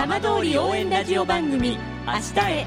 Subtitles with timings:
[0.00, 2.66] 浜通り応援ラジオ番組明日へ。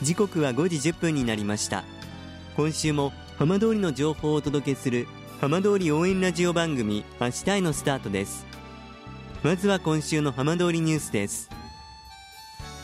[0.00, 1.82] 時刻は5時1分になりました。
[2.56, 5.08] 今週も浜通りの情報をお届けする
[5.40, 8.46] 浜通り応援ラジオ番組明日へのスタートです。
[9.42, 11.50] まずは今週の浜通りニュースです。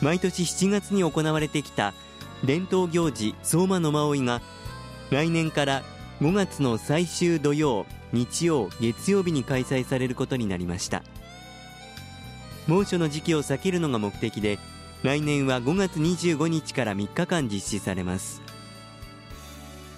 [0.01, 1.93] 毎年7月に行われてきた
[2.43, 4.41] 伝統行事相馬野馬追が
[5.09, 5.83] 来年から
[6.19, 11.03] 5月の最終土曜日曜月曜日に開催されることになりました。
[12.67, 14.59] 猛暑の時期を避けるのが目的で
[15.03, 18.41] 来年は5月25日から3日間実施されます。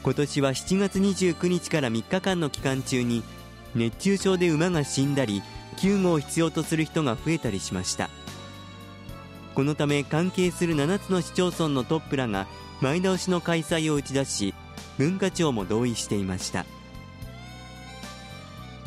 [0.03, 3.23] 今年は7月29日から3日間の期間中に
[3.76, 5.41] 熱中症で馬が死んだり
[5.78, 8.09] 救護を必要とする人が増えたりしました。
[9.55, 12.48] このため関係する7つの市町村のトップらが
[12.81, 14.53] 前倒しの開催を打ち出し
[14.98, 16.66] 文化庁も同意していました。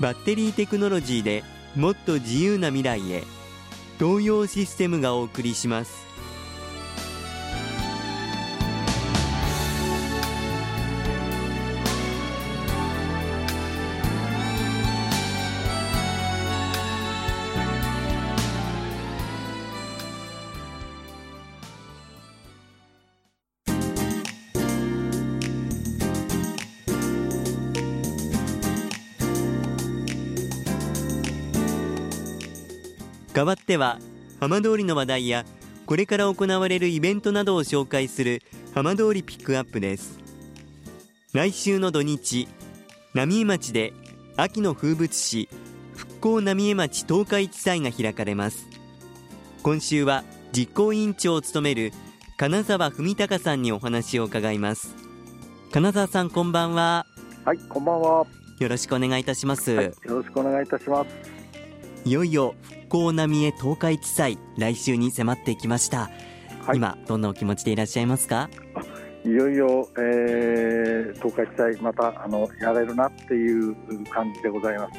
[0.00, 1.44] バッテリーテクノロジーで
[1.76, 3.22] もっと自由な未来へ。
[3.98, 6.09] 東洋システムがお送りします。
[33.32, 33.98] 代わっては
[34.40, 35.44] 浜通りの話題や
[35.86, 38.42] これから行われるイベントなどを紹介する
[38.74, 40.18] 浜通りピックアップです。
[41.32, 42.48] 来週の土日
[43.14, 43.92] 浪江町で
[44.36, 45.48] 秋の風物詩
[45.94, 48.66] 復興浪江町東海地裁が開かれます。
[49.62, 51.92] 今週は実行委員長を務める
[52.36, 54.94] 金沢文隆さんにお話を伺います。
[55.72, 57.06] 金沢さんこんばんは。
[57.44, 58.40] はいこんばんは。
[58.60, 61.29] よろしくお願いいたします、はい、よろしくお願いいたします
[62.04, 66.10] いよいよ復興浪江東海地裁来週に迫ってきました、
[66.66, 68.48] はい、今どんなお気持ちでいらっしゃいますか？
[69.24, 74.98] いよいよ、えー、東海地裁またあのやれるなっていう感じでございます。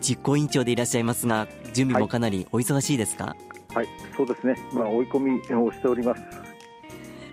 [0.00, 3.36] 実行委員長でいらっしゃいますが準備もかなりお忙しいですか、は
[3.74, 4.56] い、はい、そうですね。
[4.72, 6.20] まあ追い込みをしております。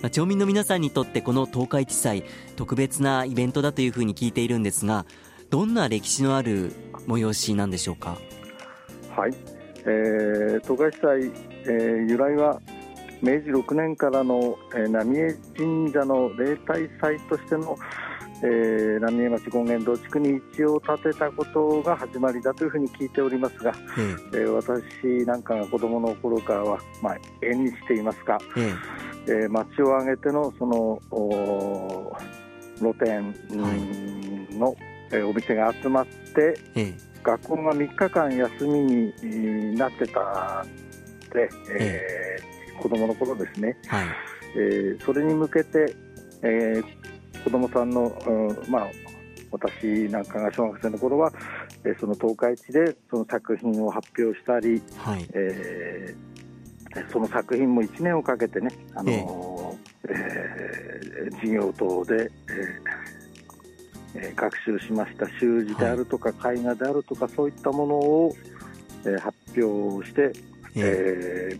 [0.01, 2.23] まあ、町民の皆さんにとってこの東海地裁
[2.55, 5.07] 特別なイベントだというふうに聞いているんですが
[5.49, 6.73] どんな歴史のある
[7.07, 8.19] 催しなんでしょうか？
[9.17, 9.33] はい、
[9.81, 12.61] えー、東海地裁、えー、由来は
[13.23, 17.75] 明治6年からの、えー、浪江神社の例大祭としての、
[18.43, 31.01] えー、浪江町権現堂地区に一応建てたことが始まりだというふうに聞いておりますが、えー、えー、私なんかが子どもの頃からは、まあ、絵にしていますか、えーえー、町を挙げてのその
[32.77, 34.77] 露店の、はい、
[35.09, 38.79] えー、お店が集まって、えー学校が3日間休み
[39.21, 40.67] になってたん
[41.33, 44.05] で、えー、子どもの頃ですね、はい、
[44.55, 45.93] えー、それに向けて、
[46.41, 48.87] えー、子どもさんの、うん、まあ、
[49.51, 51.33] 私なんかが小学生の頃は、
[51.83, 63.06] えー、その東海地でその作品を発表したり、はい、えー、その作品も1年をかけてね、あのえー、えー、授業等で、えー
[64.19, 65.27] えー、学習しました。
[65.39, 68.35] 習字であるとか、はい、絵画であるとかそういったものを、
[69.05, 70.33] えー、発表して、
[70.75, 71.59] えー、えー、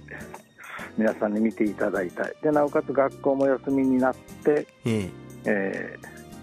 [0.98, 2.34] 皆さんに見ていただいたい。
[2.42, 5.10] でなおかつ学校も休みになって、えー、
[5.46, 5.98] え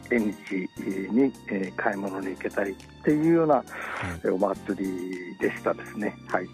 [0.08, 0.54] ー、縁日
[1.12, 3.64] に、えー、買い物に行けたりっていうような、は
[4.24, 6.16] い、お祭りでしたですね。
[6.28, 6.46] はい。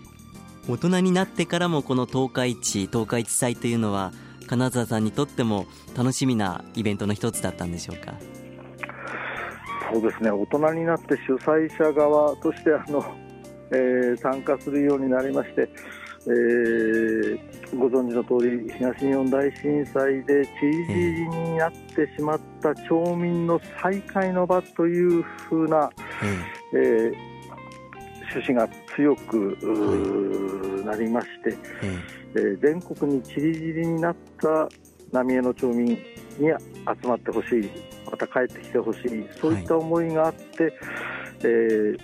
[0.69, 4.13] 大人になってからもこの東海地東海地祭というのは
[4.47, 8.15] 金沢さんにとっても楽しみなイベントの一つだったんでしょうか？
[9.93, 10.31] そうですね。
[10.31, 13.05] 大人になって主催者側としてあの、
[13.73, 15.69] えー、参加するようになりまして、
[16.27, 25.89] えー、ご存知の通り東日本大震災でちりぢりになってしまった町民の再会の場というふうな、
[26.75, 27.15] えー、
[28.33, 29.57] 趣旨が強く、
[30.85, 31.57] なりまして、
[32.35, 34.69] えー、全国にちりぢりになった
[35.13, 35.97] 浪江の町民に
[36.39, 37.71] 集まってほしい
[38.11, 39.27] また帰ってきてほしい。
[39.41, 40.73] そういった思いがあって、はい、
[41.45, 41.99] えー、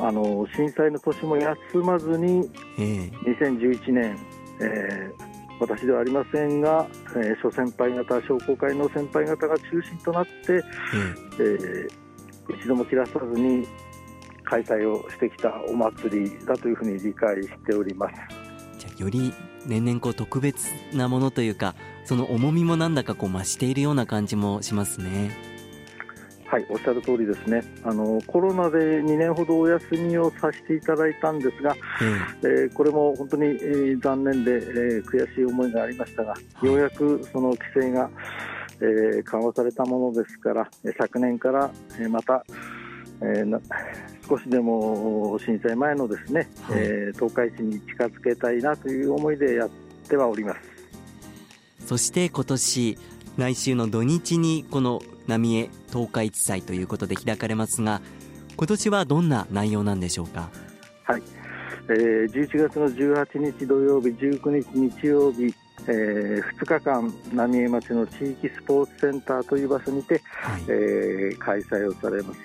[0.00, 3.10] あの震災の年も休まずに、ええ。
[3.30, 4.18] 2011年、
[4.60, 5.28] えー
[5.60, 6.86] 私ではありませんが、
[7.16, 10.62] えー諸先輩方、商工会の先輩方が中心となって、え。
[11.40, 11.88] えー
[12.50, 13.66] 一度も切らさずに
[14.44, 18.37] 開催をしてきたお祭りだというふうに理解しております。
[18.98, 19.32] より
[19.66, 21.74] 年々こう特別なものというか
[22.04, 25.30] その重みもなんだかこう増しているような感じもしますね。
[26.50, 27.62] はい、おっしゃる通りですね。
[27.84, 31.76] あのコロナで2年ほどお休みをさせていただいたんですが、
[32.42, 38.08] ええーこれも本当に、えー残念で、えー悔しい思いがありましたが、ようやくその規制が、
[38.80, 42.42] えー緩和されたものですから、えー昨年から、えーまた、
[43.20, 43.60] えーな
[44.28, 49.70] 少しでも震災前のですね、はいえー東海市に近づけたいなという思いでやっ
[50.08, 50.60] てはおります。
[51.82, 52.98] えそして今年
[53.38, 58.00] 来週の土日にこの浪江東海地裁ということで開かれますが
[58.56, 60.50] 今年はどんな内容なんでしょうか？
[61.04, 61.22] はい、
[61.88, 65.54] えー11月の18日土曜日、19日日曜日、
[65.86, 72.40] え2日間、浪江町の地域スポーツセンターという場所にて、はいえー開催をされます。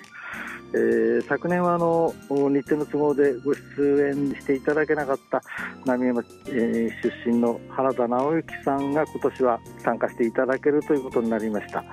[0.74, 5.40] えー昨年はあの日程の都合でご出演していただけなかった
[5.86, 6.90] 浪江町、えー
[7.24, 11.78] 出身の原田直之さんが今年は参加していただけるということになりました。
[11.78, 11.88] はい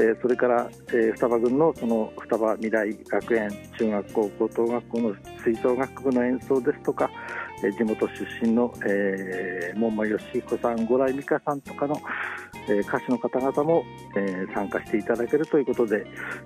[0.00, 7.10] えーそれから、えー双葉郡のその双葉未来学園中学校高等学校の吹奏楽部の演奏ですとか、
[7.64, 11.96] えー地元出身の、えー、桃義彦さん、五来美香さんとかの、
[12.68, 13.84] えー歌手の方々も、
[14.16, 16.04] えー参加していただけるということで、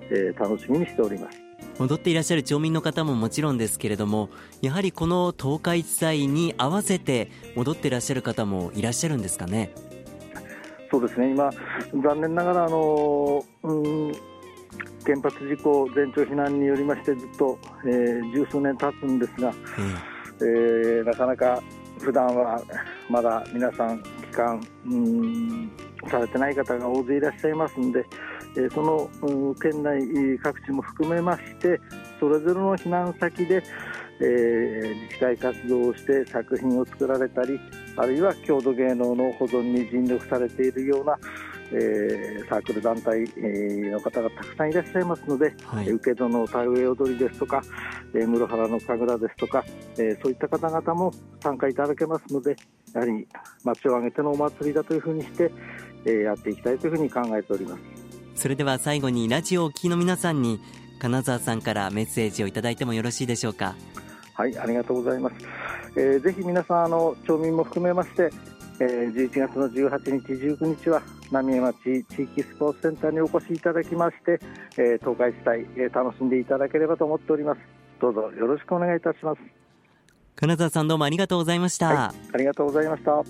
[0.09, 1.52] えー楽しみにしております。
[1.79, 4.29] 戻っていらっしゃる町民の方ももちろんですけれども
[4.61, 9.73] やはりこの東海地裁に合わせて戻っていらっしゃる方もいらっしゃるんですかね？
[10.91, 11.49] そうですね、今、
[12.03, 14.11] 残念ながら、あのうん
[15.03, 19.51] 原発事故、全町避難によりまして、ずっと、えー十数年経つんですが、
[20.41, 21.63] ええーなかなか
[21.99, 22.61] 普段は
[23.09, 25.71] まだ皆さん、帰還うん
[26.11, 28.05] されてない方が大勢いらっしゃいますんで、えー
[28.71, 30.01] その、うん県内
[30.39, 31.79] 各地も含めまして、
[32.19, 33.63] それぞれの避難先で、
[34.19, 37.59] えー自治会活動をして作品を作られたり、
[37.97, 41.17] あるいは郷土芸能の保存に尽力されているような、
[41.71, 47.63] えーサークル団体えーの方がたくさんいらっしゃいますので、はいえー請戸の田植え踊りですとか、
[48.13, 49.65] えー室原の神楽ですとか、
[49.97, 51.11] えーそういった方々も
[51.41, 52.55] 参加いただけますので、
[52.93, 53.27] やはり
[53.63, 55.51] 町を挙げてのお祭りだというふうにして、
[56.05, 57.92] えーやっていきたいというふうに考えております。
[58.35, 60.59] それでは最後にラジオをお聞きの皆さんに
[60.99, 63.75] 金沢さんからメッセージをいただいてもよろしいでしょうか？
[64.33, 65.35] はい、ありがとうございます。
[65.95, 68.29] えーぜひ皆さん、あの町民も含めまして、
[68.79, 71.01] えー11月の18日、19日は
[71.31, 74.39] 浪江町地域スポーツセンターにお越しいただきまして、
[74.77, 77.59] えー東海地帯、えー楽しんでいただければと思っております。
[78.01, 79.41] どうぞよろしくお願いいたします。
[80.35, 81.87] 金沢さんどうもありがとうございました。
[81.87, 83.23] はい、ありがとうございました。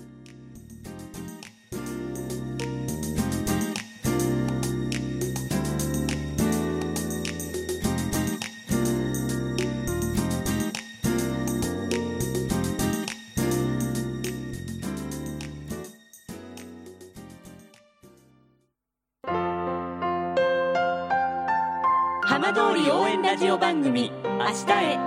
[22.44, 24.98] 浜通り応援ラジオ番組「明日へ」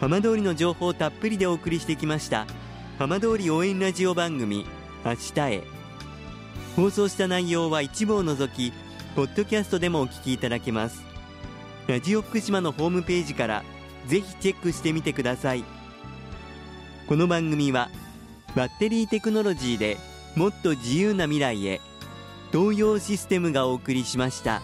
[0.00, 2.48] 浜通りの情報をたっぷりでお送りしてきました
[2.98, 4.66] 浜通り応援ラジオ番組
[5.04, 5.62] 明日へ。
[6.74, 8.72] 放送した内容は一部を除き
[9.14, 11.04] ポッドキャストでもお聞きいただけます。
[11.86, 13.62] ラジオ福島のホームページから
[14.06, 15.64] ぜひチェックしてみてください
[17.06, 17.88] この番組は
[18.54, 19.98] バッテリーテクノロジーで
[20.34, 21.80] もっと自由な未来へ
[22.52, 24.62] 東洋システムがお送りしました。